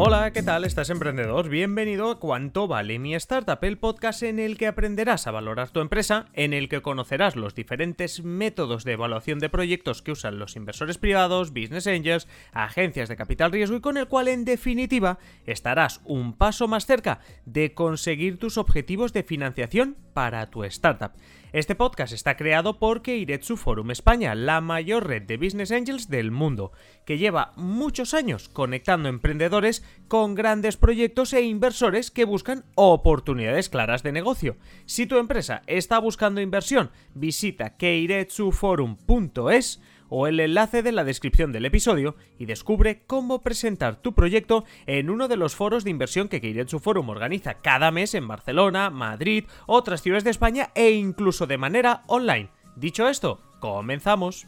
[0.00, 0.64] Hola, ¿qué tal?
[0.64, 1.48] ¿Estás emprendedor?
[1.48, 5.80] Bienvenido a Cuánto vale mi startup, el podcast en el que aprenderás a valorar tu
[5.80, 10.54] empresa, en el que conocerás los diferentes métodos de evaluación de proyectos que usan los
[10.54, 16.00] inversores privados, business angels, agencias de capital riesgo y con el cual en definitiva estarás
[16.04, 21.10] un paso más cerca de conseguir tus objetivos de financiación para tu startup.
[21.52, 26.30] Este podcast está creado por Keiretsu Forum España, la mayor red de business angels del
[26.30, 26.72] mundo,
[27.06, 34.02] que lleva muchos años conectando emprendedores con grandes proyectos e inversores que buscan oportunidades claras
[34.02, 34.58] de negocio.
[34.84, 41.66] Si tu empresa está buscando inversión, visita keiretsuforum.es o el enlace de la descripción del
[41.66, 46.40] episodio y descubre cómo presentar tu proyecto en uno de los foros de inversión que
[46.40, 51.58] Keiretsu Forum organiza cada mes en Barcelona, Madrid, otras ciudades de España e incluso de
[51.58, 52.50] manera online.
[52.76, 54.46] Dicho esto, comenzamos.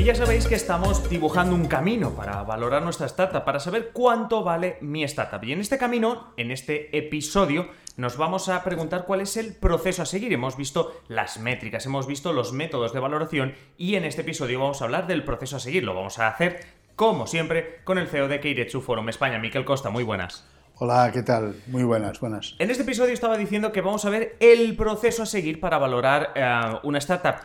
[0.00, 4.42] Y ya sabéis que estamos dibujando un camino para valorar nuestra startup, para saber cuánto
[4.42, 5.44] vale mi startup.
[5.44, 7.68] Y en este camino, en este episodio,
[8.00, 10.32] nos vamos a preguntar cuál es el proceso a seguir.
[10.32, 14.80] Hemos visto las métricas, hemos visto los métodos de valoración y en este episodio vamos
[14.80, 15.84] a hablar del proceso a seguir.
[15.84, 16.64] Lo vamos a hacer,
[16.96, 19.90] como siempre, con el CEO de Keiretsu Forum España, Miquel Costa.
[19.90, 20.46] Muy buenas.
[20.76, 21.56] Hola, ¿qué tal?
[21.66, 22.56] Muy buenas, buenas.
[22.58, 26.32] En este episodio estaba diciendo que vamos a ver el proceso a seguir para valorar
[26.34, 27.44] eh, una startup.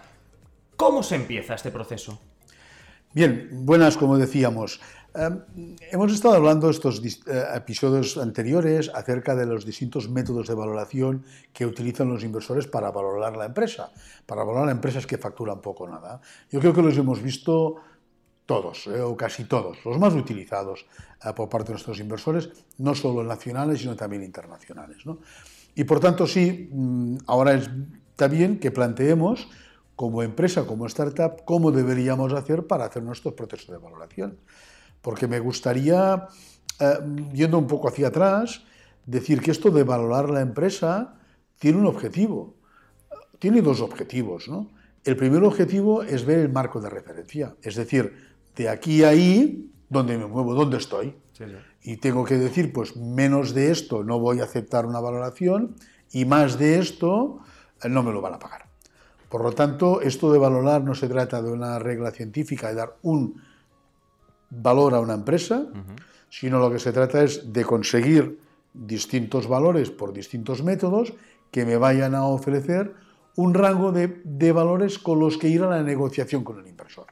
[0.77, 2.21] ¿Cómo se empieza este proceso?
[3.11, 4.79] Bien, buenas, como decíamos.
[5.15, 5.29] Eh,
[5.91, 11.65] hemos estado hablando estos eh, episodios anteriores acerca de los distintos métodos de valoración que
[11.65, 13.91] utilizan los inversores para valorar la empresa,
[14.25, 16.19] para valorar empresas que facturan poco o nada.
[16.51, 17.75] Yo creo que los hemos visto
[18.45, 20.85] todos, eh, o casi todos, los más utilizados
[21.35, 24.97] por parte de nuestros inversores, no solo nacionales, sino también internacionales.
[25.73, 29.47] Y por tanto, sí, mm, ahora está bien que planteemos
[29.95, 34.37] como empresa, como startup, cómo deberíamos hacer para hacer nuestros procesos de valoración.
[35.05, 36.27] Porque me gustaría,
[36.79, 36.97] eh,
[37.31, 38.63] yendo un poco hacia atrás,
[39.05, 41.13] decir que esto de valorar la empresa
[41.59, 42.55] tiene un objetivo.
[43.37, 44.49] Tiene dos objetivos.
[44.49, 44.71] ¿no?
[45.03, 48.17] El primer objetivo es ver el marco de referencia, es decir,
[48.55, 50.55] de aquí a ahí, ¿dónde me muevo?
[50.55, 51.13] ¿Dónde estoy?
[51.83, 55.75] Y tengo que decir, pues menos de esto no voy a aceptar una valoración
[56.11, 57.41] y más de esto
[57.83, 58.65] eh, no me lo van a pagar.
[59.29, 62.97] Por lo tanto, esto de valorar no se trata de una regla científica, de dar
[63.03, 63.39] un
[64.61, 65.67] valor a una empresa,
[66.29, 68.39] sino lo que se trata es de conseguir
[68.73, 71.13] distintos valores por distintos métodos
[71.51, 72.93] que me vayan a ofrecer
[73.35, 77.07] un rango de, valores con los que ir a la negociación con el inversor.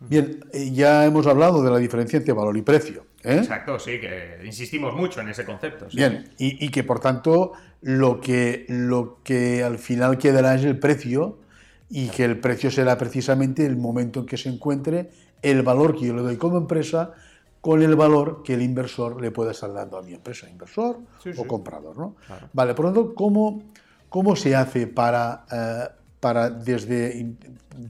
[0.00, 3.06] Bien, eh, ya hemos hablado de la diferencia entre valor y precio.
[3.22, 3.36] ¿eh?
[3.36, 5.86] Exacto, sí, que insistimos mucho en ese concepto.
[5.94, 11.38] Bien, y, que por tanto lo que, lo que al final quedará es el precio
[11.88, 15.10] y que el precio será precisamente el momento en que se encuentre
[15.44, 17.12] el valor que yo le doy como empresa
[17.60, 20.98] con el valor que el inversor le puede estar dando a mi empresa, inversor
[21.36, 21.96] o comprador.
[21.96, 22.16] ¿no?
[22.52, 23.62] Vale, por lo tanto, ¿cómo,
[24.08, 25.88] cómo se hace para, eh,
[26.20, 27.34] para desde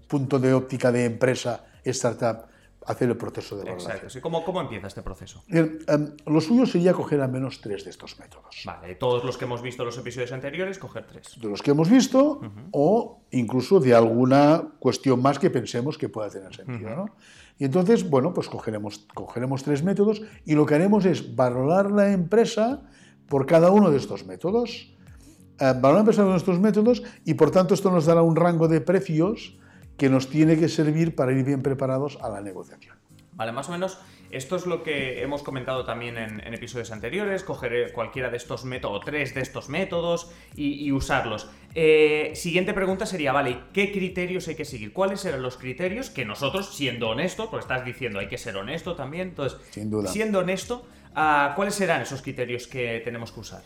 [0.06, 2.46] punto de óptica de empresa, startup,
[2.86, 3.92] hacer el proceso de valoración.
[3.92, 4.20] Exacto.
[4.20, 5.42] ¿Cómo, ¿Cómo, empieza este proceso?
[5.48, 5.78] Em,
[6.26, 8.62] lo suyo sería coger al menos tres de estos métodos.
[8.64, 11.38] Vale, todos los que hemos visto en los episodios anteriores, coger tres.
[11.40, 12.40] De los que hemos visto
[12.72, 16.90] o incluso de alguna cuestión más que pensemos que pueda tener sentido.
[16.90, 17.06] ¿no?
[17.58, 22.12] Y entonces, bueno, pues cogeremos, cogeremos tres métodos y lo que haremos es valorar la
[22.12, 22.82] empresa
[23.28, 24.94] por cada uno de estos métodos.
[25.60, 28.68] Eh, valorar la empresa con estos métodos y por tanto esto nos dará un rango
[28.68, 29.56] de precios
[29.96, 32.96] que nos tiene que servir para ir bien preparados a la negociación.
[33.32, 33.98] Vale, más o menos
[34.34, 38.96] esto es lo que hemos comentado también en, episodios anteriores, coger cualquiera de estos métodos,
[38.96, 41.48] o tres de estos métodos y, usarlos.
[41.76, 44.92] Eh, siguiente pregunta sería, vale, ¿qué criterios hay que seguir?
[44.92, 48.96] ¿Cuáles serán los criterios que nosotros, siendo honesto, porque estás diciendo hay que ser honesto
[48.96, 50.10] también, entonces, Sin duda.
[50.10, 53.62] siendo honesto, ah, ¿cuáles serán esos criterios que tenemos que usar?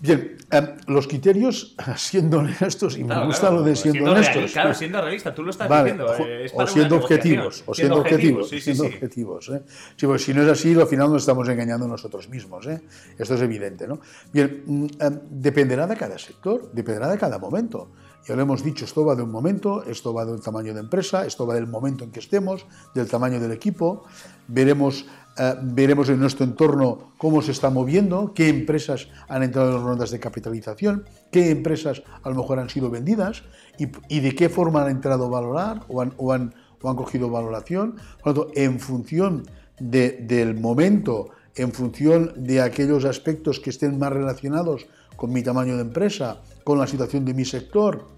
[0.00, 4.52] Bien, em, los criterios, siendo honestos, y me gusta lo de siendo, honestos.
[4.52, 6.14] claro, siendo realista, tú lo estás diciendo.
[6.18, 9.48] Eh, o siendo objetivos, o siendo, objetivos, siendo objetivos.
[9.50, 9.62] ¿eh?
[10.00, 12.66] pues si no es así, al final nos estamos engañando nosotros mismos.
[12.66, 12.82] ¿eh?
[13.18, 13.86] Esto es evidente.
[13.88, 14.00] ¿no?
[14.32, 14.86] Bien, mm,
[15.30, 17.90] dependerá de cada sector, dependerá de cada momento.
[18.26, 21.26] Ya lo hemos dicho, esto va de un momento, esto va del tamaño de empresa,
[21.26, 22.64] esto va del momento en que estemos,
[22.94, 24.04] del tamaño del equipo.
[24.48, 25.04] Veremos
[25.36, 30.10] eh, veremos en nuestro entorno cómo se está moviendo, qué empresas han entrado en rondas
[30.10, 33.42] de capitalización, qué empresas a lo mejor han sido vendidas
[33.78, 37.96] y, de qué forma han entrado a valorar o han, o han, cogido valoración.
[38.22, 39.46] Por lo tanto, en función
[39.80, 45.82] del momento, en función de aquellos aspectos que estén más relacionados con mi tamaño de
[45.82, 48.14] empresa, con la situación de mi sector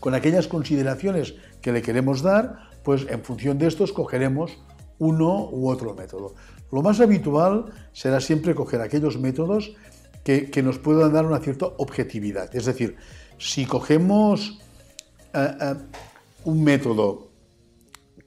[0.00, 4.58] con aquellas consideraciones que le queremos dar, pues en función de esto escogeremos
[5.00, 6.34] uno u otro método.
[6.70, 9.74] Lo más habitual será siempre coger aquellos métodos
[10.22, 12.54] que, nos puedan dar una cierta objetividad.
[12.54, 12.96] Es decir,
[13.38, 14.60] si cogemos
[15.34, 15.74] eh, eh,
[16.44, 17.30] un método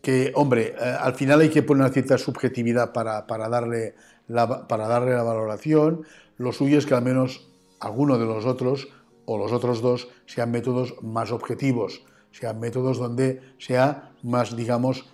[0.01, 3.95] que, hombre, eh, al final hay que poner una cierta subjetividad para, darle
[4.27, 6.03] la, para darle la valoración,
[6.37, 7.47] lo suyo es que al menos
[7.79, 8.89] alguno de los otros
[9.25, 15.05] o los otros dos sean métodos más objetivos, sean métodos donde sea más, digamos,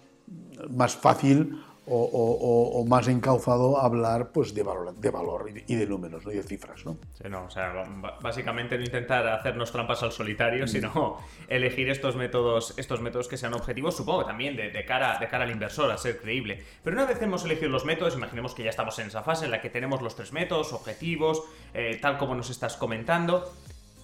[0.70, 1.60] más fácil
[1.92, 6.86] o, más encauzado hablar pues, de, valor, de valor y de, números y de cifras.
[6.86, 6.98] ¿no?
[7.14, 7.74] Sí, no, o sea,
[8.22, 10.68] básicamente no intentar hacernos trampas al solitario, mm.
[10.68, 11.18] sino
[11.48, 15.52] elegir estos métodos, estos métodos que sean objetivos, supongo también de, cara, de cara al
[15.52, 16.64] inversor, a ser creíble.
[16.84, 19.52] Pero una vez hemos elegido los métodos, imaginemos que ya estamos en esa fase en
[19.52, 23.52] la que tenemos los tres métodos, objetivos, eh, tal como nos estás comentando.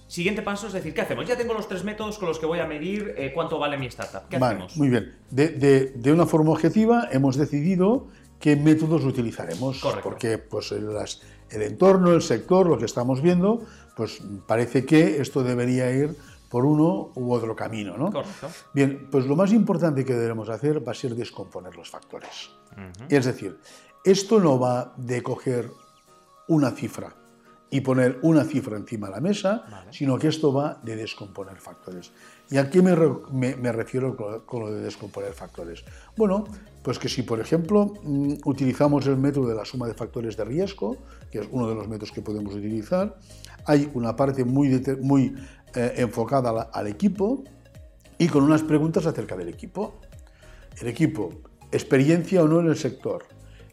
[0.08, 1.26] Siguiente paso es decir, ¿qué hacemos?
[1.26, 3.86] Ya tengo los tres métodos con los que voy a medir eh, cuánto vale mi
[3.86, 4.28] startup.
[4.28, 4.76] ¿Qué hacemos?
[4.76, 5.16] Muy bien.
[5.30, 8.06] De, una forma objetiva hemos decidido
[8.38, 9.80] qué métodos utilizaremos.
[9.80, 10.08] Correcto.
[10.08, 13.64] Porque pues, el, entorno, el sector, lo que estamos viendo,
[13.96, 16.14] pues parece que esto debería ir
[16.48, 17.96] por uno u otro camino.
[17.98, 18.12] ¿no?
[18.12, 18.48] Correcto.
[18.72, 22.50] Bien, pues lo más importante que debemos hacer va a ser descomponer los factores.
[23.08, 23.58] Es decir,
[24.04, 25.70] esto no va de coger
[26.46, 27.12] una cifra
[27.70, 32.12] y poner una cifra encima de la mesa, sino que esto va de descomponer factores.
[32.48, 34.16] ¿Y a qué me, refiero
[34.46, 35.84] con lo de descomponer factores?
[36.16, 36.44] Bueno,
[36.82, 40.44] pues que si, por ejemplo, mm, utilizamos el método de la suma de factores de
[40.44, 40.96] riesgo,
[41.30, 43.18] que es uno de los métodos que podemos utilizar,
[43.64, 45.34] hay una parte muy, muy
[45.74, 47.42] eh, enfocada al equipo
[48.16, 50.00] y con unas preguntas acerca del equipo.
[50.80, 51.32] El equipo,
[51.72, 53.24] experiencia o no en el sector,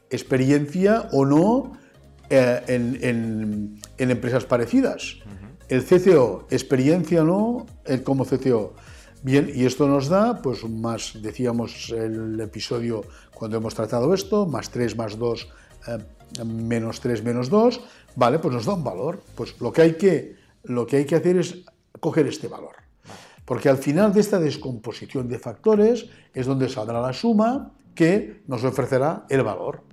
[0.10, 1.83] experiencia o no
[2.30, 5.18] eh, en, empresas parecidas.
[5.70, 7.66] El CCO, experiencia no
[8.04, 8.74] como CCO.
[9.24, 14.70] Bien, y esto nos da, pues más, decíamos el episodio cuando hemos tratado esto, más
[14.70, 15.48] 3, más 2,
[15.88, 17.80] eh, menos 3, menos 2,
[18.18, 19.24] vale, pues nos da un valor.
[19.36, 21.64] Pues lo que hay que, lo que, hay que hacer es
[22.02, 22.76] coger este valor.
[23.46, 28.66] Porque al final de esta descomposición de factores es donde saldrá la suma que nos
[28.66, 29.84] ofrecerá el valor.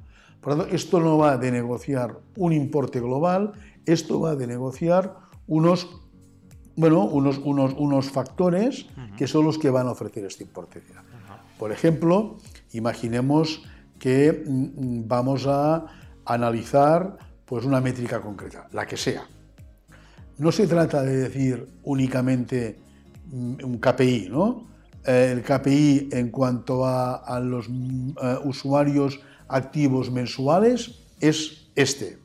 [0.41, 3.53] Por lo tanto, esto no va de negociar un importe global,
[3.85, 5.17] esto va de negociar
[5.47, 5.89] unos,
[6.77, 10.83] bueno, unos, unos, unos factores que son los que van a ofrecer este importe.
[11.59, 12.39] Por ejemplo,
[12.73, 13.63] imaginemos
[13.99, 15.85] que mm, mm, vamos a
[16.25, 19.25] analizar pues, una métrica concreta, la que sea.
[20.39, 22.79] No se trata de decir únicamente
[23.31, 24.69] mm, un KPI, ¿no?
[25.05, 27.69] El KPI en cuanto a, los
[28.45, 32.19] usuarios activos mensuales es este.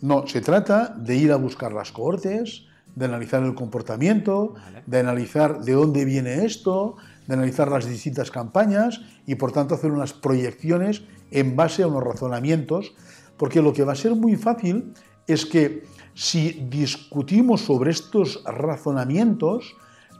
[0.00, 4.54] No, se trata de ir a buscar las cohortes, de analizar el comportamiento,
[4.86, 6.96] de analizar de dónde viene esto,
[7.26, 12.04] de analizar las distintas campañas y por tanto hacer unas proyecciones en base a unos
[12.04, 12.94] razonamientos,
[13.36, 14.92] porque lo que va a ser muy fácil
[15.26, 19.74] es que si discutimos sobre estos razonamientos,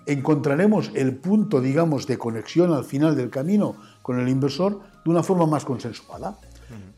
[0.07, 5.23] encontraremos el punto, digamos, de conexión al final del camino con el inversor de una
[5.23, 6.39] forma más consensuada,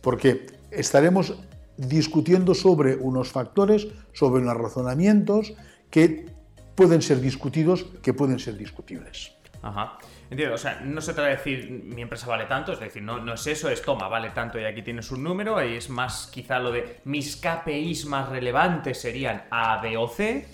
[0.00, 1.34] porque estaremos
[1.76, 5.54] discutiendo sobre unos factores, sobre unos razonamientos
[5.90, 6.26] que
[6.74, 9.32] pueden ser discutidos, que pueden ser discutibles.
[9.62, 9.98] Ajá.
[10.28, 13.18] Entiendo, o sea, no se trata de decir mi empresa vale tanto, es decir, no,
[13.18, 16.28] no es eso, es toma, vale tanto y aquí tienes un número, y es más
[16.32, 20.48] quizá lo de mis KPIs más relevantes serían A, B o C,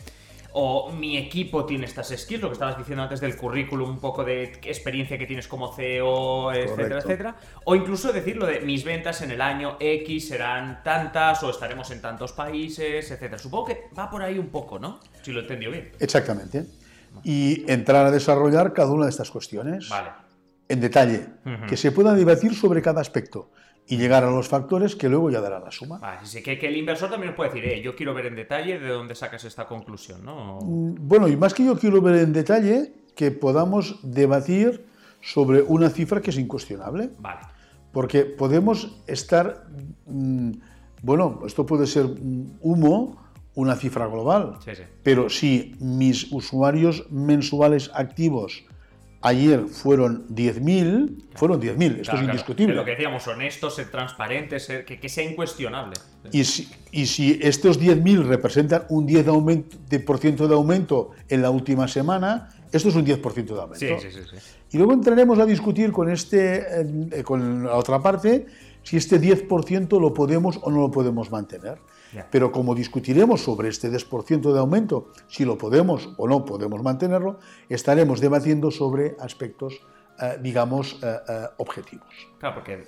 [0.54, 4.24] o mi equipo tiene estas skills, lo que estabas diciendo antes del currículum, un poco
[4.24, 9.30] de experiencia que tienes como CEO, etcétera, etcétera, o incluso decirlo de mis ventas en
[9.30, 13.38] el año X serán tantas o estaremos en tantos países, etcétera.
[13.38, 15.00] Supongo que va por ahí un poco, ¿no?
[15.22, 15.92] Si lo he entendido bien.
[15.98, 16.66] Exactamente.
[17.22, 19.88] Y entrar a desarrollar cada una de estas cuestiones.
[19.88, 20.10] Vale.
[20.68, 21.26] En detalle,
[21.68, 23.50] que se pueda debatir sobre cada aspecto
[23.92, 25.98] y llegar a los factores que luego ya dará la suma.
[26.00, 28.88] Así que, que, el inversor también puede decir, eh, yo quiero ver en detalle de
[28.88, 30.60] dónde sacas esta conclusión, ¿no?
[30.62, 34.86] Mm, bueno, y más que yo quiero ver en detalle, que podamos debatir
[35.20, 37.10] sobre una cifra que es incuestionable.
[37.18, 37.40] Vale.
[37.92, 39.66] Porque podemos estar,
[40.06, 40.52] mm,
[41.02, 42.06] bueno, esto puede ser
[42.62, 43.20] humo,
[43.54, 44.84] una cifra global, sí, sí.
[45.02, 48.64] pero si mis usuarios mensuales activos
[49.22, 52.74] Ayer fueron 10.000, fueron 10.000, esto es indiscutible.
[52.74, 55.94] lo que decíamos, honestos, ser transparentes, ser, que, sea incuestionable.
[56.32, 61.40] Y si, y si estos 10.000 representan un 10% de aumento, de, de aumento en
[61.40, 63.78] la última semana, esto es un 10% de aumento.
[63.78, 64.36] Sí, sí, sí,
[64.72, 66.64] Y luego entraremos a discutir con, este,
[67.12, 68.46] eh, con la otra parte
[68.82, 71.78] si este 10% lo podemos o no lo podemos mantener.
[72.30, 77.38] Pero como discutiremos sobre este 10% de aumento, si lo podemos o no podemos mantenerlo,
[77.68, 79.80] estaremos debatiendo sobre aspectos,
[80.20, 82.08] eh, digamos, eh, eh, objetivos.
[82.38, 82.84] Claro, porque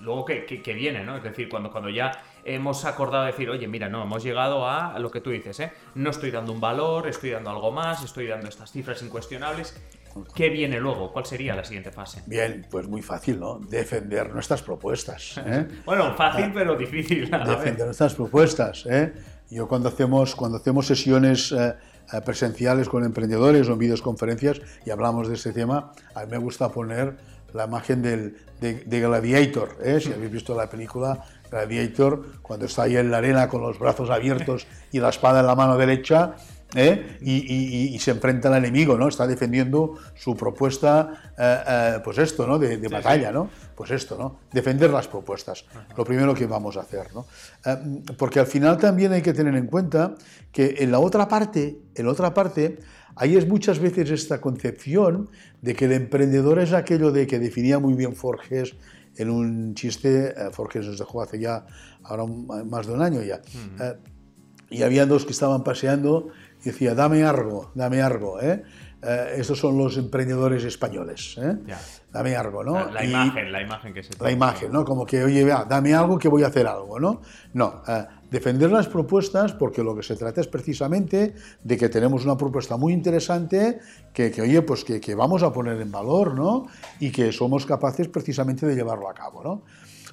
[0.00, 1.16] luego que, viene, ¿no?
[1.16, 2.12] Es decir, cuando, cuando ya
[2.44, 5.72] hemos acordado decir, oye, mira, no, hemos llegado a lo que tú dices, ¿eh?
[5.94, 9.80] No estoy dando un valor, estoy dando algo más, estoy dando estas cifras incuestionables.
[10.34, 11.12] ¿Qué viene luego?
[11.12, 12.22] ¿Cuál sería la siguiente fase?
[12.26, 13.58] Bien, pues muy fácil, ¿no?
[13.58, 15.40] Defender nuestras propuestas.
[15.46, 15.66] ¿eh?
[15.84, 17.30] bueno, fácil pero difícil.
[17.30, 18.86] Defender nuestras propuestas.
[18.86, 19.12] ¿eh?
[19.50, 21.74] Yo cuando hacemos, cuando hacemos sesiones eh,
[22.24, 26.68] presenciales con emprendedores o en videoconferencias y hablamos de este tema, a mí me gusta
[26.70, 27.16] poner
[27.52, 29.76] la imagen del, de, Gladiator.
[29.82, 30.00] ¿eh?
[30.00, 34.10] Si habéis visto la película Gladiator, cuando está ahí en la arena con los brazos
[34.10, 36.34] abiertos y la espada en la mano derecha,
[36.74, 37.18] ¿eh?
[37.20, 39.08] y, se enfrenta al enemigo, ¿no?
[39.08, 42.58] Está defendiendo su propuesta, eh, pues esto, ¿no?
[42.58, 43.48] De, batalla, ¿no?
[43.76, 44.40] Pues esto, ¿no?
[44.52, 45.64] Defender las propuestas.
[45.96, 47.26] Lo primero que vamos a hacer, ¿no?
[48.18, 50.14] porque al final también hay que tener en cuenta
[50.50, 52.78] que en la otra parte, en la otra parte,
[53.14, 55.28] Ahí es muchas veces esta concepción
[55.60, 58.74] de que el emprendedor es aquello de que definía muy bien Forges
[59.16, 61.66] en un chiste, eh, Forges nos dejó hace ya
[62.02, 63.42] ahora más de un año ya,
[63.80, 63.94] eh,
[64.70, 66.28] y había dos que estaban paseando
[66.62, 68.62] y decía, dame algo, dame algo, ¿eh?
[69.02, 71.56] eh estos son los emprendedores españoles, ¿eh?
[72.12, 72.90] dame algo, ¿no?
[72.90, 74.12] La, imagen, la imagen que se...
[74.22, 74.84] La imagen, ¿no?
[74.84, 77.20] Como que, oye, vea, dame algo que voy a hacer algo, ¿no?
[77.54, 77.82] No,
[78.30, 82.76] defender las propuestas porque lo que se trata es precisamente de que tenemos una propuesta
[82.76, 83.80] muy interesante
[84.12, 86.66] que, oye, pues que, vamos a poner en valor, ¿no?
[87.00, 89.62] Y que somos capaces precisamente de llevarlo a cabo, ¿no?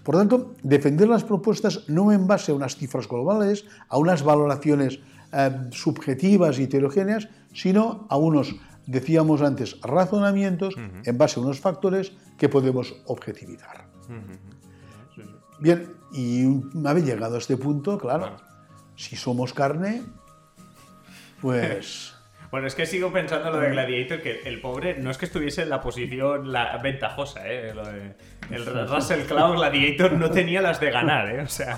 [0.04, 5.00] Por tanto, defender las propuestas no en base a unas cifras globales, a unas valoraciones
[5.32, 8.56] eh, subjetivas y heterogéneas, sino a unos,
[8.86, 13.88] decíamos antes, razonamientos en base a unos factores que podemos objetivizar.
[15.60, 18.38] Bien, y una vez llegado a este punto, claro,
[18.96, 20.04] si somos carne,
[21.42, 22.16] pues...
[22.52, 25.62] Bueno, es que sigo pensando lo de Gladiator, que el pobre no es que estuviese
[25.62, 27.72] en la posición la, ventajosa, ¿eh?
[28.50, 31.42] el Russell Crowe Gladiator no tenía las de ganar, ¿eh?
[31.42, 31.78] O sea...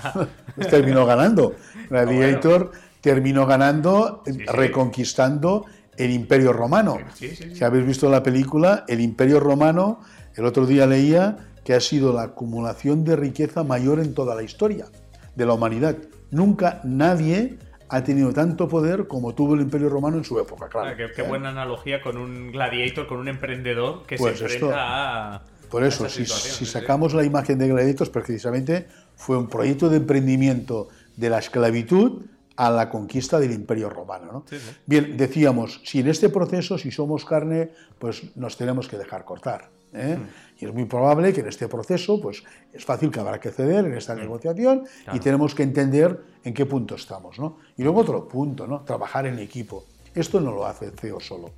[0.54, 1.54] Pues terminó ganando.
[1.90, 5.66] Gladiator terminó ganando, reconquistando
[5.98, 6.98] el Imperio Romano.
[7.14, 10.00] Si habéis visto la película, el Imperio Romano,
[10.34, 14.42] el otro día leía que ha sido la acumulación de riqueza mayor en toda la
[14.42, 14.86] historia
[15.34, 15.96] de la humanidad.
[16.30, 20.90] Nunca nadie ha tenido tanto poder como tuvo el Imperio Romano en su época, claro.
[20.90, 21.24] Ah, qué, ¿eh?
[21.24, 25.42] buena analogía con un gladiator, con un emprendedor que se pues enfrenta a...
[25.70, 31.30] Por eso, si, sacamos la imagen de gladiators, precisamente fue un proyecto de emprendimiento de
[31.30, 32.22] la esclavitud
[32.56, 34.44] a la conquista del Imperio Romano.
[34.86, 39.70] Bien, decíamos, si en este proceso, si somos carne, pues nos tenemos que dejar cortar.
[39.92, 40.18] ¿eh?
[40.58, 42.42] Y es muy probable que en este proceso, pues
[42.72, 46.66] es fácil que habrá que ceder en esta negociación y tenemos que entender en qué
[46.66, 47.38] punto estamos.
[47.38, 47.58] ¿no?
[47.76, 48.82] Y luego otro punto, ¿no?
[48.82, 49.84] trabajar en equipo.
[50.14, 51.50] Esto no lo hace el CEO solo.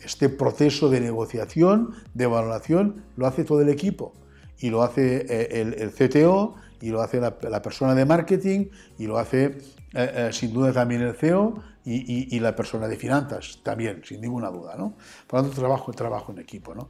[0.00, 4.12] Este proceso de negociación, de valoración, lo hace todo el equipo.
[4.58, 8.66] Y lo hace eh, el, CTO, y lo hace la, persona de marketing,
[8.98, 9.56] y lo hace
[9.94, 14.74] eh, sin duda también el CEO y, la persona de finanzas, también, sin ninguna duda.
[14.76, 14.96] ¿no?
[15.26, 16.74] Por lo tanto, trabajo, trabajo en equipo.
[16.74, 16.88] ¿no?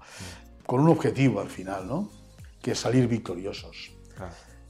[0.67, 2.11] con un objetivo al final, ¿no?
[2.63, 3.93] que es salir victoriosos.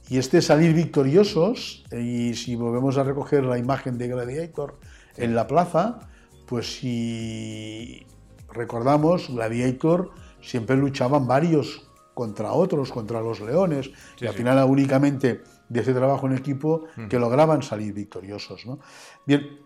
[0.07, 4.77] Y este salir victoriosos, y si volvemos a recoger la imagen de Gladiator
[5.17, 5.99] en la plaza,
[6.45, 8.05] pues si
[8.51, 10.11] recordamos, Gladiator
[10.41, 13.89] siempre luchaban varios contra otros, contra los leones,
[14.19, 18.65] y al final únicamente de ese trabajo en equipo que lograban salir victoriosos.
[18.65, 18.79] ¿no?
[19.25, 19.59] Bien,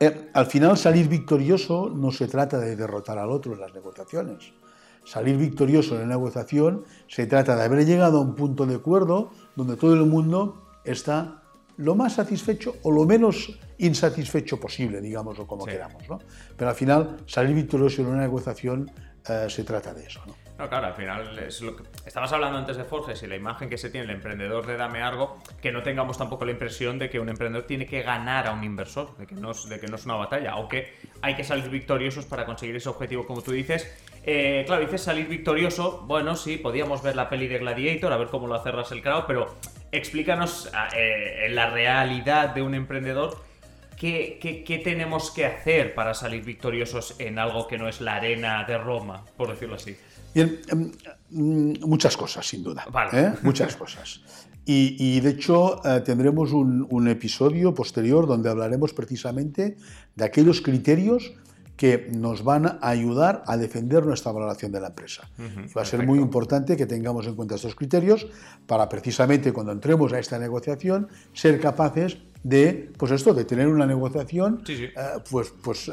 [0.00, 4.52] eh, al final salir victorioso no se trata de derrotar al otro en las negociaciones,
[5.04, 9.30] salir victorioso en la negociación, se trata de haber llegado a un punto de acuerdo
[9.56, 11.42] donde todo el mundo está
[11.76, 16.08] lo más satisfecho o lo menos insatisfecho posible, digamos, o como queramos.
[16.08, 16.20] ¿no?
[16.56, 18.90] Pero al final, salir victorioso en una negociación
[19.28, 20.20] eh, se trata de eso.
[20.26, 20.43] ¿no?
[20.58, 21.48] No, claro, al final que...
[22.06, 25.02] Estabas hablando antes de Forges y la imagen que se tiene el emprendedor de Dame
[25.02, 28.52] Algo, que no tengamos tampoco la impresión de que un emprendedor tiene que ganar a
[28.52, 31.42] un inversor, de que no es, de que no es una batalla, aunque hay que
[31.42, 33.92] salir victoriosos para conseguir ese objetivo, como tú dices.
[34.22, 38.28] Eh, claro, dices salir victorioso, bueno, sí, podíamos ver la peli de Gladiator, a ver
[38.28, 39.56] cómo lo hace Russell Crowe, pero
[39.90, 43.42] explícanos eh, la realidad de un emprendedor
[43.96, 48.64] ¿Qué, ¿Qué, tenemos que hacer para salir victoriosos en algo que no es la arena
[48.64, 49.96] de Roma, por decirlo así?
[50.34, 50.90] Bien, em,
[51.30, 52.84] mm, muchas cosas, sin duda.
[53.12, 53.32] ¿eh?
[53.42, 54.20] Muchas cosas.
[54.66, 59.76] Y, de hecho eh, tendremos un, episodio posterior donde hablaremos precisamente
[60.16, 61.34] de aquellos criterios
[61.76, 65.28] que nos van a ayudar a defender nuestra valoración de la empresa.
[65.76, 68.26] va a ser muy importante que tengamos en cuenta estos criterios
[68.66, 73.86] para precisamente cuando entremos a esta negociación ser capaces de, pues esto, de tener una
[73.86, 74.92] negociación, eh,
[75.30, 75.92] pues, pues eh,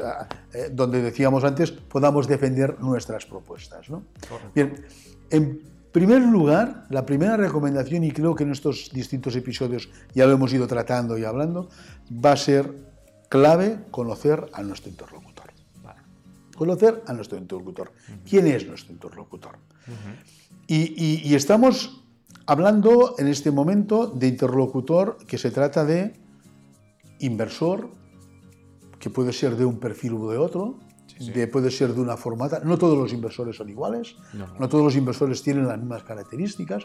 [0.52, 3.86] eh, donde decíamos antes, podamos defender nuestras propuestas.
[4.54, 4.84] Bien,
[5.30, 10.32] en primer lugar, la primera recomendación, y creo que en estos distintos episodios ya lo
[10.32, 11.70] hemos ido tratando y hablando,
[12.12, 12.70] va a ser
[13.30, 15.50] clave conocer a nuestro interlocutor.
[16.54, 17.92] Conocer a nuestro interlocutor.
[18.28, 19.58] ¿Quién es nuestro interlocutor?
[20.68, 22.02] y estamos
[22.46, 26.21] hablando en este momento de interlocutor que se trata de
[27.22, 27.88] inversor,
[28.98, 30.78] que puede ser de un perfil u de otro,
[31.34, 32.60] De, puede ser de una formata.
[32.64, 36.84] No todos los inversores son iguales, no, todos los inversores tienen las mismas características.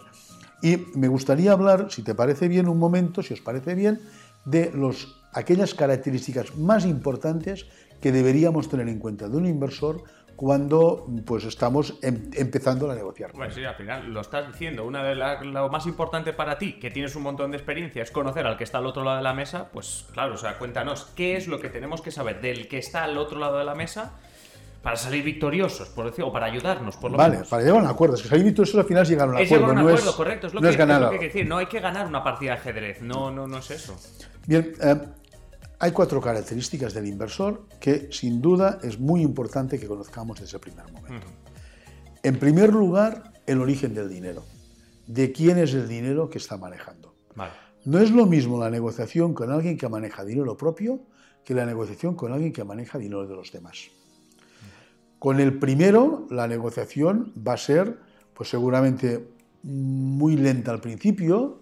[0.61, 3.99] Y me gustaría hablar, si te parece bien, un momento, si os parece bien,
[4.45, 7.65] de los, aquellas características más importantes
[8.01, 10.03] que deberíamos tener en cuenta de un inversor
[10.37, 13.31] cuando pues estamos em, empezando a negociar.
[13.33, 14.85] Bueno, sí, al final lo estás diciendo.
[14.85, 18.11] Una de las lo más importante para ti, que tienes un montón de experiencia, es
[18.11, 19.69] conocer al que está al otro lado de la mesa.
[19.73, 23.03] Pues claro, o sea, cuéntanos qué es lo que tenemos que saber del que está
[23.03, 24.13] al otro lado de la mesa
[24.83, 27.89] para salir victoriosos, por decir, o para ayudarnos, por lo vale, para llegar a un
[27.89, 28.15] acuerdo.
[28.15, 29.43] Es que salir victoriosos al final es llegar a un acuerdo.
[29.43, 30.47] Es llegar a un acuerdo, correcto.
[30.47, 31.47] Es lo, que, es lo que hay que decir.
[31.47, 33.01] No hay que ganar una partida de ajedrez.
[33.01, 33.97] No, no, no es eso.
[34.45, 34.95] Bien, eh,
[35.79, 40.61] hay cuatro características del inversor que sin duda es muy importante que conozcamos desde el
[40.61, 41.27] primer momento.
[42.23, 44.43] En primer lugar, el origen del dinero.
[45.05, 47.15] ¿De quién es el dinero que está manejando?
[47.85, 51.01] No es lo mismo la negociación con alguien que maneja dinero propio
[51.45, 53.89] que la negociación con alguien que maneja dinero de los demás.
[55.17, 57.97] Con el primero, la negociación va a ser,
[58.33, 59.29] pues seguramente
[59.63, 61.61] muy lenta al principio,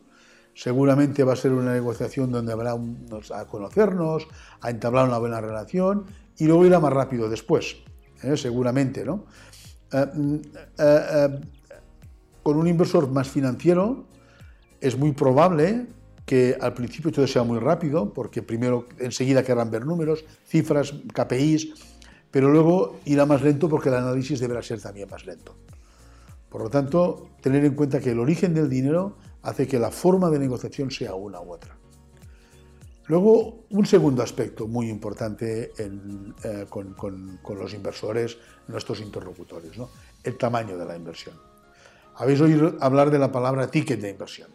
[0.56, 4.26] Seguramente va a ser una negociación donde habrá a conocernos,
[4.62, 6.06] a entablar una buena relación
[6.38, 7.76] y luego irá más rápido después,
[8.24, 8.38] ¿eh?
[8.38, 9.26] seguramente, ¿no?
[9.92, 10.36] Eh, mm,
[10.78, 11.42] eh,
[12.42, 14.06] con un inversor más financiero
[14.80, 15.88] es muy probable
[16.26, 21.74] que al principio todo sea muy rápido, porque primero enseguida querrán ver números, cifras, KPIs,
[22.32, 25.56] pero luego irá más lento porque el análisis deberá ser también más lento.
[26.50, 30.30] Por lo tanto, tener en cuenta que el origen del dinero hace que la forma
[30.30, 31.78] de negociación sea una u otra.
[33.08, 39.74] Luego, un segundo aspecto muy importante eh, con, los inversores, nuestros interlocutores,
[40.24, 41.36] el tamaño de la inversión.
[42.16, 44.50] Habéis oído hablar de la palabra ticket de inversión.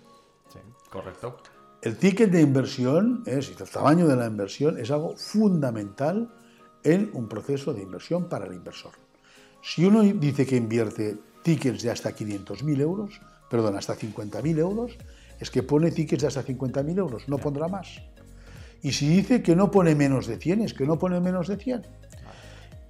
[0.52, 0.58] Sí,
[0.90, 1.36] correcto.
[1.80, 6.28] El ticket de inversión, es, el tamaño de la inversión, es algo fundamental
[6.82, 8.92] en un proceso de inversión para el inversor.
[9.62, 14.96] Si uno dice que invierte tickets de hasta 500.000 euros, perdón, hasta 50.000 euros,
[15.38, 18.00] es que pone tickets de hasta 50.000 euros, no pondrá más.
[18.82, 21.56] Y si dice que no pone menos de 100, es que no pone menos de
[21.56, 21.82] 100.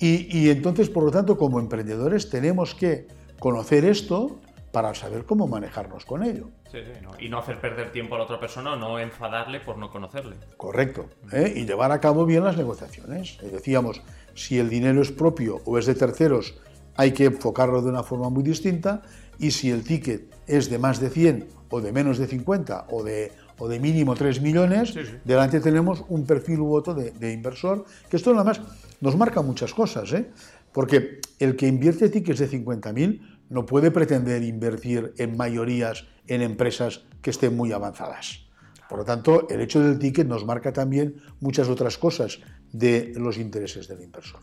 [0.02, 3.06] Y, entonces, por lo tanto, como emprendedores tenemos que
[3.38, 4.40] conocer esto
[4.72, 6.48] para saber cómo manejarnos con ello.
[6.72, 6.78] Sí,
[7.18, 10.36] Y no hacer perder tiempo a la otra persona no enfadarle por no conocerle.
[10.56, 11.10] Correcto.
[11.32, 11.52] ¿eh?
[11.54, 13.36] Y llevar a cabo bien las negociaciones.
[13.42, 14.00] Decíamos,
[14.34, 16.54] si el dinero es propio o es de terceros,
[16.96, 19.02] hay que enfocarlo de una forma muy distinta
[19.40, 23.02] y si el ticket es de más de 100 o de menos de 50 o
[23.02, 28.16] de, o de mínimo 3 millones, delante tenemos un perfil u otro de, inversor, que
[28.16, 28.60] esto nada más
[29.00, 30.30] nos marca muchas cosas, ¿eh?
[30.72, 37.02] porque el que invierte tickets de 50.000 no puede pretender invertir en mayorías en empresas
[37.22, 38.46] que estén muy avanzadas.
[38.88, 42.40] Por lo tanto, el hecho del ticket nos marca también muchas otras cosas
[42.72, 44.40] de los intereses del inversor.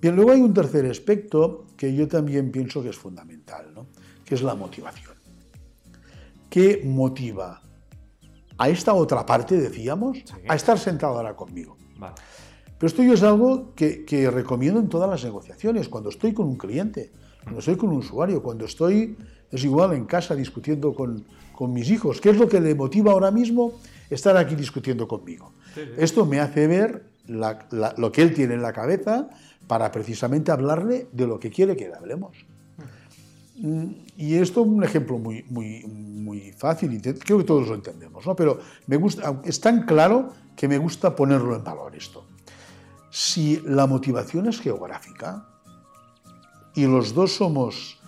[0.00, 3.86] Bien, luego hay un tercer aspecto que yo también pienso que es fundamental, ¿no?
[4.24, 5.14] que es la motivación.
[6.50, 7.62] ¿Qué motiva
[8.58, 11.76] a esta otra parte, decíamos, a estar sentado ahora conmigo?
[12.78, 16.56] Pero esto yo es algo que, recomiendo en todas las negociaciones, cuando estoy con un
[16.56, 17.10] cliente,
[17.42, 19.16] cuando estoy con un usuario, cuando estoy,
[19.50, 21.24] es igual, en casa discutiendo con,
[21.72, 22.20] mis hijos.
[22.20, 23.72] ¿Qué es lo que le motiva ahora mismo
[24.10, 25.54] estar aquí discutiendo conmigo?
[25.96, 29.28] Esto me hace ver lo que él tiene en la cabeza
[29.66, 32.36] para precisamente hablarle de lo que quiere que le hablemos.
[33.58, 37.74] Mm, y esto es un ejemplo muy, muy, muy fácil, y creo que todos lo
[37.74, 38.36] entendemos, ¿no?
[38.36, 42.24] pero me gusta, es tan claro que me gusta ponerlo en valor esto.
[43.10, 45.46] Si la motivación es geográfica
[46.74, 47.98] y los dos somos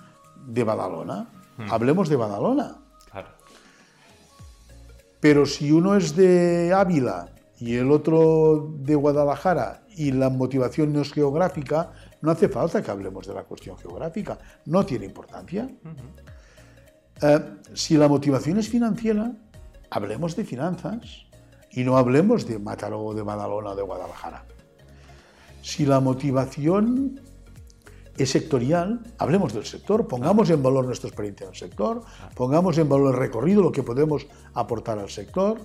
[0.46, 1.70] de Badalona, hmm.
[1.70, 2.76] hablemos de Badalona.
[5.20, 7.28] Pero si uno es de Ávila
[7.60, 12.90] y el otro de Guadalajara y la motivación no es geográfica, no hace falta que
[12.90, 15.68] hablemos de la cuestión geográfica, no tiene importancia.
[17.20, 17.40] Eh,
[17.74, 19.32] si la motivación es financiera,
[19.90, 21.26] hablemos de finanzas
[21.72, 24.44] y no hablemos de Mataró, de Badalona o de Guadalajara.
[25.60, 27.20] si la motivación
[28.16, 32.02] es sectorial, hablemos del sector, pongamos en valor nuestra experiencia en el sector,
[32.34, 35.58] pongamos en valor el recorrido, lo que podemos aportar al sector.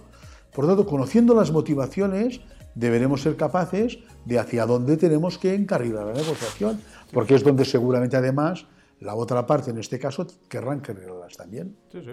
[0.53, 2.41] Por tanto, conociendo las motivaciones,
[2.75, 6.79] deberemos ser capaces de hacia dónde tenemos que encarrilar la negociación,
[7.11, 8.65] porque es donde seguramente además
[8.99, 11.75] la otra parte, en este caso, querrán carrilarlas también.
[11.91, 12.11] Sí, sí.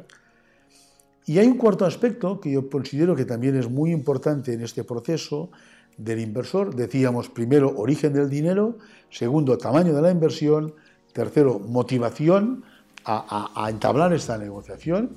[1.26, 4.84] Y hay un cuarto aspecto que yo considero que también es muy importante en este
[4.84, 5.50] proceso
[5.96, 6.74] del inversor.
[6.74, 8.78] Decíamos primero origen del dinero,
[9.10, 10.74] segundo tamaño de la inversión,
[11.12, 12.64] tercero motivación
[13.04, 15.16] a, entablar esta negociación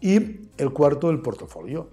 [0.00, 1.88] y el cuarto el portafolio.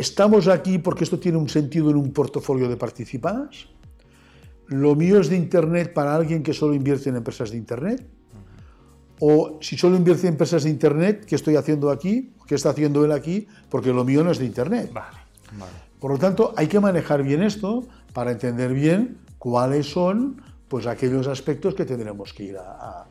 [0.00, 3.66] ¿Estamos aquí porque esto tiene un sentido en un portafolio de participadas?
[4.68, 8.06] ¿Lo mío es de Internet para alguien que solo invierte en empresas de Internet?
[9.20, 12.32] O si solo invierte en empresas de Internet, ¿qué estoy haciendo aquí?
[12.46, 13.46] ¿Qué está haciendo él aquí?
[13.68, 14.90] Porque lo mío no es de Internet.
[14.90, 15.18] Vale,
[15.58, 15.72] vale.
[16.00, 17.84] Por lo tanto, hay que manejar bien esto
[18.14, 23.04] para entender bien cuáles son pues, aquellos aspectos que tendremos que ir a,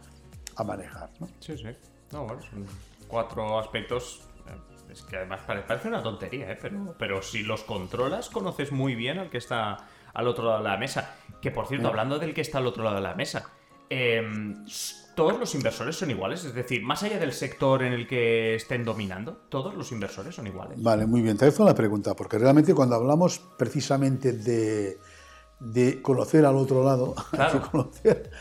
[0.65, 1.12] manejar.
[1.19, 1.28] ¿no?
[1.39, 1.67] Sí, sí.
[2.12, 2.65] No, bueno, son
[3.08, 4.29] cuatro aspectos
[4.89, 6.58] es que además parece una tontería, ¿eh?
[6.62, 9.78] pero, pero si los controlas, conoces muy bien al que está
[10.13, 11.15] al otro lado de la mesa.
[11.41, 13.49] Que por cierto, hablando del que está al otro lado de la mesa,
[13.89, 14.21] eh,
[15.19, 16.45] ¿Todos los inversores son iguales?
[16.45, 20.47] Es decir, más allá del sector en el que estén dominando, ¿todos los inversores son
[20.47, 20.82] iguales?
[20.82, 21.36] Vale, muy bien.
[21.36, 24.97] Te hago la pregunta, porque realmente cuando hablamos precisamente de,
[25.60, 28.32] de conocer al otro lado, hay que conocer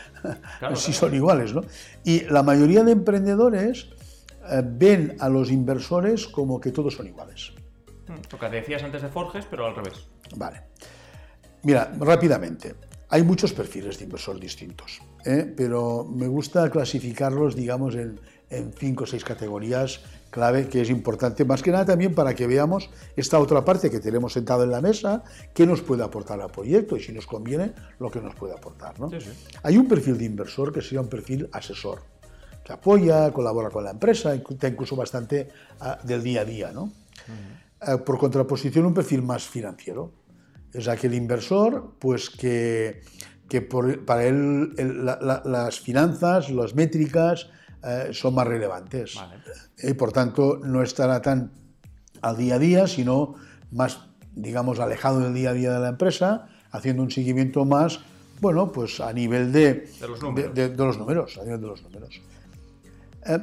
[0.75, 1.63] si son iguales, ¿no?
[2.05, 3.89] Y la mayoría de emprendedores
[4.49, 7.53] eh, ven a los inversores como que todos son iguales.
[8.07, 10.07] Hmm, lo que decías antes de Forges, pero al revés.
[10.35, 10.63] Vale.
[11.63, 12.75] Mira, rápidamente.
[13.11, 15.51] Hay muchos perfiles de inversor distintos, ¿eh?
[15.57, 18.19] pero me gusta clasificarlos, digamos, en,
[18.77, 22.89] cinco o seis categorías clave, que es importante, más que nada también para que veamos
[23.15, 26.97] esta otra parte que tenemos sentado en la mesa, qué nos puede aportar al proyecto
[26.97, 28.99] y si nos conviene, lo que nos puede aportar.
[28.99, 29.09] ¿no?
[29.63, 32.01] Hay un perfil de inversor que sería un perfil asesor,
[32.69, 36.71] que apoya, colabora con la empresa, incluso bastante ah, del día a día.
[36.71, 36.91] ¿no?
[37.81, 40.13] Eh, por contraposición, un perfil más financiero
[40.71, 43.01] es aquel inversor pues que,
[44.05, 47.49] para él las finanzas, las métricas
[47.83, 49.17] eh, son más relevantes.
[49.81, 51.51] Y por tanto no estará tan
[52.21, 53.33] al día a día, sino
[53.71, 53.97] más,
[54.35, 58.01] digamos, alejado del día a día de la empresa, haciendo un seguimiento más,
[58.41, 60.53] bueno, pues a nivel de, los, números.
[60.53, 62.21] De, los números, a nivel de los números.
[63.25, 63.39] Eh,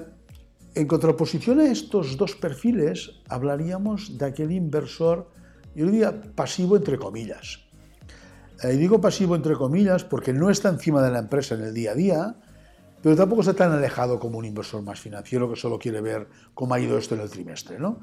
[0.75, 5.31] en contraposición a estos dos perfiles, hablaríamos de aquel inversor
[5.77, 7.61] yo diría pasivo entre comillas.
[8.62, 11.75] Eh, y digo pasivo entre comillas porque no está encima de la empresa en el
[11.75, 12.37] día a día,
[13.03, 16.75] pero tampoco está tan alejado como un inversor más financiero que solo quiere ver cómo
[16.75, 17.79] ha ido esto en el trimestre.
[17.79, 18.01] ¿no?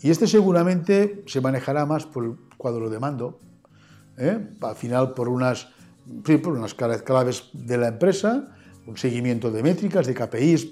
[0.00, 3.40] Y este seguramente se manejará más por el cuadro de mando,
[4.16, 4.38] ¿eh?
[4.60, 5.68] al final por unas,
[6.24, 8.56] por unas claves de la empresa,
[8.88, 10.68] un seguimiento de métricas, de KPIs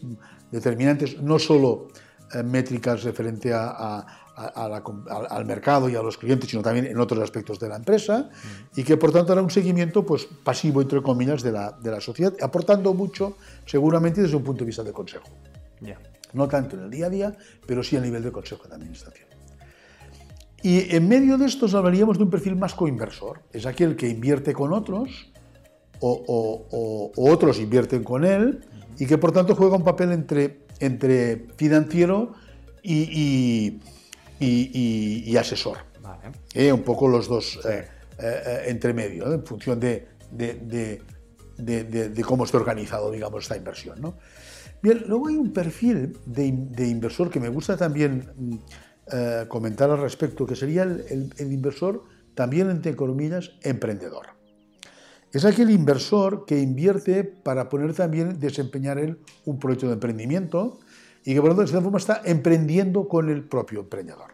[0.50, 1.88] determinantes, no solo
[2.32, 4.04] eh, métricas referente a,
[4.36, 8.28] al mercado y a los clientes, sino también en otros aspectos de la empresa,
[8.74, 12.00] y que por tanto hará un seguimiento pues, pasivo, entre comillas, de la, de la
[12.00, 15.28] sociedad, aportando mucho seguramente desde un punto de vista de consejo.
[16.32, 19.28] No tanto en el día a día, pero sí a nivel de consejo de administración.
[20.62, 24.52] Y en medio de estos hablaríamos de un perfil más coinversor, es aquel que invierte
[24.52, 25.30] con otros
[26.00, 28.64] o, otros invierten con él
[28.98, 32.34] y que por tanto juega un papel entre, entre financiero
[32.82, 33.80] y
[34.38, 35.78] y, asesor.
[36.54, 37.86] Eh, un poco los dos eh,
[38.18, 41.02] eh, entre medio, en función de, de,
[42.24, 44.00] cómo está organizado, digamos, esta inversión.
[44.00, 44.16] ¿no?
[44.82, 50.46] Bien, luego hay un perfil de, inversor que me gusta también mm, comentar al respecto,
[50.46, 52.04] que sería el, el, inversor
[52.34, 54.26] también, entre comillas, emprendedor.
[55.32, 60.78] Es aquel inversor que invierte para poner también, desempeñar él un proyecto de emprendimiento,
[61.24, 64.30] y que por lo tanto de esta forma está emprendiendo con el propio emprendedor.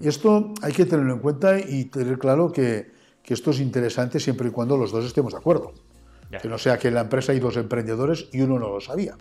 [0.00, 2.90] Y esto hay que tenerlo en cuenta y tener claro que,
[3.22, 5.72] que, esto es interesante siempre y cuando los dos estemos de acuerdo.
[6.42, 9.16] Que no sea que en la empresa hay dos emprendedores y uno no lo sabía.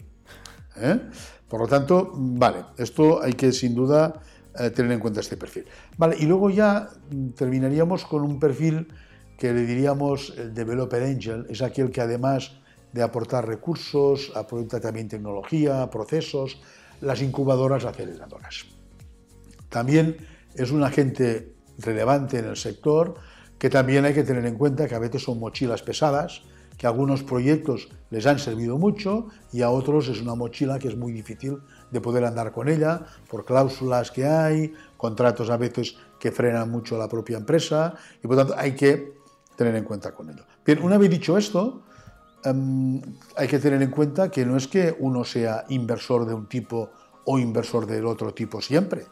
[0.78, 1.00] ¿eh?
[1.48, 4.22] Por lo tanto, vale, esto hay que sin duda
[4.60, 5.66] eh, tener en cuenta este perfil.
[5.98, 8.88] Vale, y luego ya mm, terminaríamos con un perfil
[9.40, 12.52] que le diríamos el Developer Angel, es aquel que además
[12.92, 16.60] de aportar recursos, aporta también tecnología, procesos,
[17.00, 18.66] las incubadoras aceleradoras.
[19.70, 20.18] También
[20.56, 23.16] es un agente relevante en el sector
[23.58, 26.42] que también hay que tener en cuenta que a veces son mochilas pesadas,
[26.78, 30.88] que a algunos proyectos les han servido mucho y a otros es una mochila que
[30.88, 31.60] es muy difícil
[31.92, 36.98] de poder andar con ella por cláusulas que hay, contratos a veces que frenan mucho
[36.98, 39.19] la propia empresa y por tanto hay que
[39.60, 40.46] tener en cuenta con ello.
[40.66, 41.84] Bien, una vez dicho esto,
[42.46, 43.02] em,
[43.36, 46.92] hay que tener en cuenta que no es que uno sea inversor de un tipo
[47.26, 49.06] o inversor del otro tipo siempre.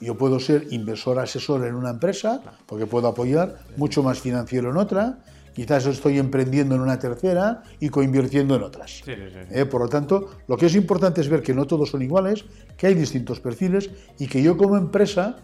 [0.00, 4.76] Yo puedo ser inversor asesor en una empresa porque puedo apoyar, mucho más financiero en
[4.76, 5.18] otra,
[5.54, 9.02] quizás estoy emprendiendo en una tercera y coinvirtiendo en otras.
[9.06, 12.44] Eh, por lo tanto, lo que es importante es ver que no todos son iguales,
[12.76, 15.36] que hay distintos perfiles y que yo como empresa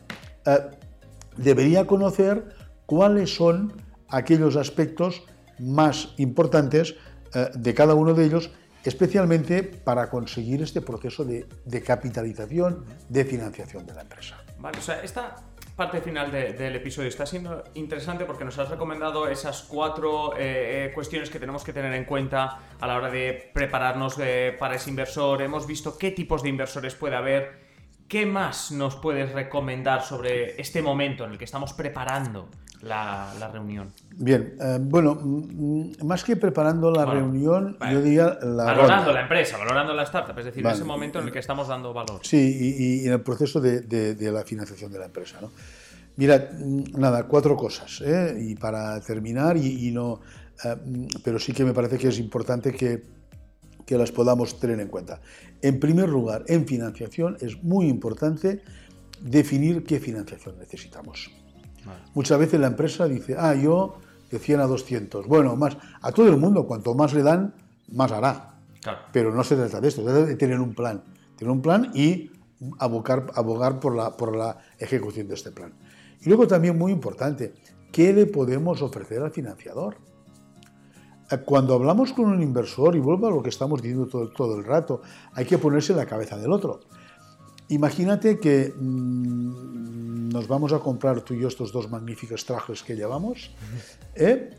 [0.44, 0.58] eh,
[1.37, 2.54] debería conocer
[2.87, 3.72] cuáles son
[4.08, 5.24] aquellos aspectos
[5.58, 6.96] más importantes
[7.34, 8.50] eh, de cada uno de ellos,
[8.84, 11.46] especialmente para conseguir este proceso de,
[11.82, 14.42] capitalización, de financiación de la empresa.
[14.58, 15.36] Vale, o sea, esta
[15.76, 20.92] parte final del episodio está siendo interesante porque nos has recomendado esas cuatro eh, eh,
[20.92, 24.16] cuestiones que tenemos que tener en cuenta a la hora de prepararnos
[24.58, 25.42] para ese inversor.
[25.42, 27.67] Hemos visto qué tipos de inversores puede haber.
[28.08, 32.48] ¿Qué más nos puedes recomendar sobre este momento en el que estamos preparando
[32.80, 33.92] la, reunión?
[34.16, 38.64] Bien, bueno, mm, mm, más que preparando la reunión, yo diría la...
[38.64, 41.68] Valorando la empresa, valorando la startup, es decir, en ese momento en el que estamos
[41.68, 42.20] dando valor.
[42.22, 45.38] Sí, y, en el proceso de, de, la financiación de la empresa.
[45.42, 45.50] ¿no?
[46.16, 46.48] Mira,
[46.96, 48.36] nada, cuatro cosas, ¿eh?
[48.40, 50.20] y para terminar, y, no,
[50.64, 50.76] eh,
[51.22, 53.17] pero sí que me parece que es importante que,
[53.88, 55.22] que las podamos tener en cuenta.
[55.62, 58.61] En primer lugar, en financiación es muy importante
[59.18, 61.31] definir qué financiación necesitamos.
[62.12, 63.96] Muchas veces la empresa dice, ah, yo
[64.31, 65.27] de 100 a 200.
[65.27, 67.55] Bueno, más a todo el mundo, cuanto más le dan,
[67.90, 68.61] más hará.
[69.11, 71.03] Pero no se trata de esto, se trata de tener un plan.
[71.38, 72.31] Tener un plan y
[72.79, 75.72] abogar, abogar por, la, por la ejecución de este plan.
[76.20, 77.55] Y luego también muy importante,
[77.90, 79.96] ¿qué le podemos ofrecer al financiador?
[81.44, 84.64] Cuando hablamos con un inversor, y vuelvo a lo que estamos diciendo todo, todo el
[84.64, 85.02] rato,
[85.34, 86.80] hay que ponerse en la cabeza del otro.
[87.68, 92.96] Imagínate que mm, nos vamos a comprar tú y yo estos dos magníficos trajes que
[92.96, 93.50] llevamos,
[94.14, 94.50] ¿eh?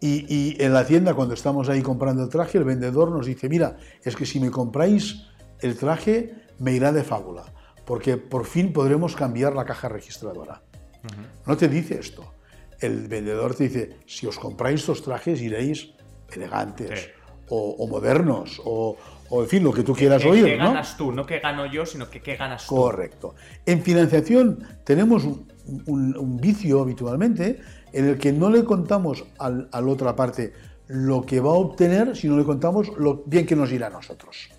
[0.00, 3.78] y, en la tienda cuando estamos ahí comprando el traje, el vendedor nos dice, mira,
[4.02, 5.28] es que si me compráis
[5.60, 7.44] el traje, me irá de fábula,
[7.86, 10.62] porque por fin podremos cambiar la caja registradora.
[11.46, 12.34] No te dice esto.
[12.80, 15.94] El vendedor te dice, si os compráis estos trajes iréis
[16.36, 17.10] elegantes
[17.48, 18.96] o, modernos o,
[19.30, 20.44] en fin, lo que tú quieras oír.
[20.44, 21.12] ¿Qué ganas tú?
[21.12, 22.76] No que gano yo, sino que qué ganas tú.
[22.76, 23.34] Correcto.
[23.66, 27.60] En financiación tenemos un, vicio habitualmente
[27.92, 30.52] en el que no le contamos al, a la otra parte
[30.88, 34.50] lo que va a obtener, sino le contamos lo bien que nos irá a nosotros.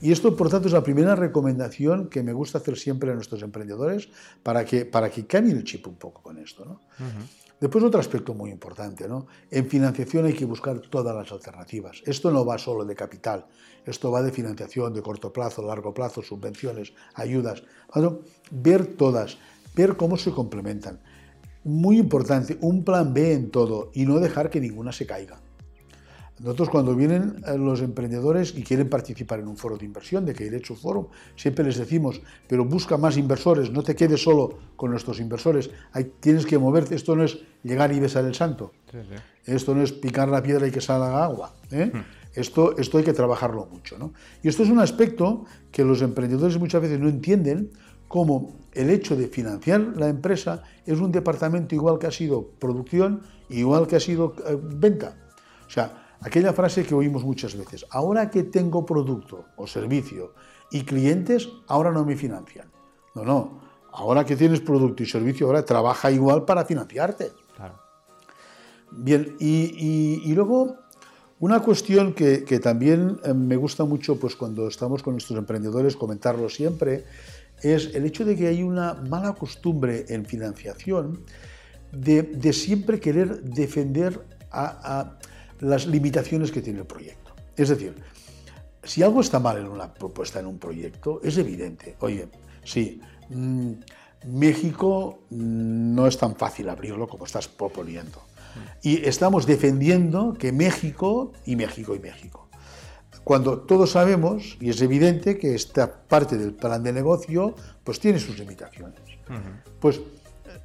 [0.00, 3.42] Y esto, por tanto, es la primera recomendación que me gusta hacer siempre a nuestros
[3.42, 4.08] emprendedores
[4.42, 6.64] para que, para que cambien el chip un poco con esto.
[6.64, 6.80] ¿no?
[7.60, 9.08] Después, otro aspecto muy importante.
[9.08, 9.26] ¿no?
[9.50, 12.02] En financiación hay que buscar todas las alternativas.
[12.06, 13.46] Esto no va solo de capital,
[13.84, 17.62] esto va de financiación de corto plazo, largo plazo, subvenciones, ayudas.
[18.50, 19.38] ver todas,
[19.74, 21.00] ver cómo se complementan.
[21.64, 25.40] Muy importante, un plan B en todo y no dejar que ninguna se caiga.
[26.40, 30.34] Nosotros cuando vienen eh, los emprendedores y quieren participar en un foro de inversión, de
[30.34, 34.90] que hecho Forum, siempre les decimos, pero busca más inversores, no te quedes solo con
[34.90, 38.72] nuestros inversores, hay, tienes que moverte, esto no es llegar y besar el santo,
[39.44, 41.90] esto no es picar la piedra y que salga agua, ¿eh?
[41.92, 42.02] Hmm.
[42.34, 43.98] esto, esto hay que trabajarlo mucho.
[43.98, 44.12] ¿no?
[44.42, 47.70] Y esto es un aspecto que los emprendedores muchas veces no entienden,
[48.08, 53.22] como el hecho de financiar la empresa es un departamento igual que ha sido producción,
[53.50, 55.16] igual que ha sido eh, venta.
[55.66, 60.34] O sea, Aquella frase que oímos muchas veces, ahora que tengo producto o servicio
[60.70, 62.68] y clientes, ahora no me financian.
[63.14, 63.60] No, no,
[63.92, 67.30] ahora que tienes producto y servicio, ahora trabaja igual para financiarte.
[68.90, 70.76] Bien, y, luego
[71.40, 76.48] una cuestión que, también eh, me gusta mucho pues, cuando estamos con nuestros emprendedores comentarlo
[76.48, 77.04] siempre,
[77.62, 81.22] es el hecho de que hay una mala costumbre en financiación
[81.92, 85.18] de, siempre querer defender a
[85.60, 87.32] las limitaciones que tiene el proyecto.
[87.56, 87.94] Es decir,
[88.82, 91.96] si algo está mal en una propuesta, en un proyecto, es evidente.
[92.00, 92.28] Oye,
[92.64, 93.72] sí, mm,
[94.26, 98.22] México no es tan fácil abrirlo como estás proponiendo.
[98.82, 102.48] Y estamos defendiendo que México y México y México.
[103.22, 108.18] Cuando todos sabemos, y es evidente que esta parte del plan de negocio, pues tiene
[108.18, 109.00] sus limitaciones.
[109.80, 110.00] Pues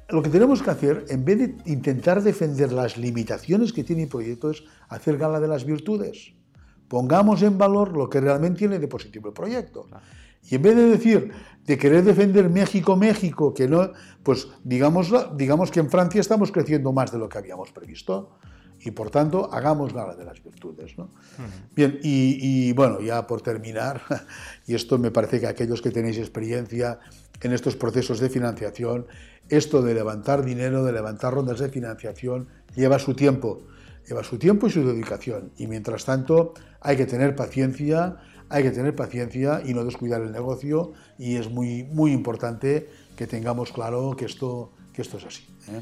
[0.08, 4.08] lo que tenemos que hacer, en vez de intentar defender las limitaciones que tiene el
[4.08, 6.32] proyecto, es hacer gala de las virtudes.
[6.88, 9.86] Pongamos en valor lo que realmente tiene de positivo el proyecto.
[10.50, 11.32] Y en vez de decir,
[11.64, 16.92] de querer defender México, México, que no, pues digamos, digamos que en Francia estamos creciendo
[16.92, 18.38] más de lo que habíamos previsto.
[18.80, 20.94] y por tanto hagamos gala de las virtudes.
[21.74, 24.02] Bien, y, bueno, ya por terminar,
[24.66, 26.98] y esto me parece que aquellos que tenéis experiencia
[27.40, 29.06] en estos procesos de financiación,
[29.48, 33.62] esto de levantar dinero, de levantar rondas de financiación, lleva su tiempo,
[34.06, 35.52] lleva su tiempo y su dedicación.
[35.56, 38.16] Y mientras tanto hay que tener paciencia,
[38.48, 43.26] hay que tener paciencia y no descuidar el negocio y es muy, muy importante que
[43.26, 45.46] tengamos claro que esto, que esto es así.
[45.68, 45.80] ¿eh?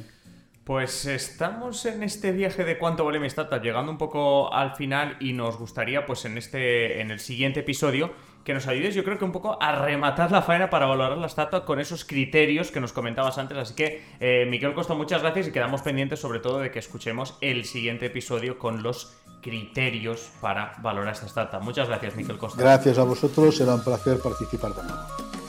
[0.64, 5.16] Pues estamos en este viaje de cuánto vale mi startup, llegando un poco al final
[5.18, 8.12] y nos gustaría, pues en este, en el siguiente episodio,
[8.44, 11.26] que nos ayudes, yo creo que un poco a rematar la faena para valorar la
[11.26, 13.56] startup con esos criterios que nos comentabas antes.
[13.56, 17.36] Así que, eh, Miquel Costa, muchas gracias y quedamos pendientes sobre todo de que escuchemos
[17.40, 21.62] el siguiente episodio con los criterios para valorar esta startup.
[21.62, 22.60] Muchas gracias, Miquel Costa.
[22.60, 25.41] Gracias a vosotros, será un placer participar de nuevo.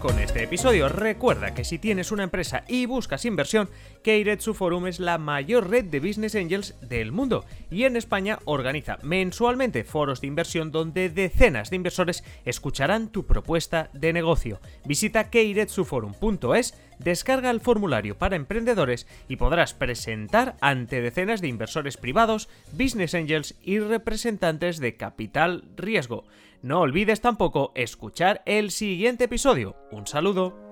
[0.00, 0.88] Con este episodio.
[0.88, 3.68] Recuerda que si tienes una empresa y buscas inversión,
[4.02, 8.98] Keiretsu Forum es la mayor red de business angels del mundo y en España organiza
[9.02, 14.60] mensualmente foros de inversión donde decenas de inversores escucharán tu propuesta de negocio.
[14.84, 22.48] Visita keiretsuforum.es, descarga el formulario para emprendedores y podrás presentar ante decenas de inversores privados,
[22.72, 26.24] business angels y representantes de capital riesgo.
[26.62, 29.76] No olvides tampoco escuchar el siguiente episodio.
[29.90, 30.67] Un saludo.